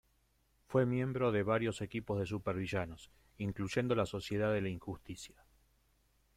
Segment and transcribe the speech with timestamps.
[0.65, 5.45] Fue miembro de varios equipos de supervillanos, incluyendo la Sociedad de la injusticia.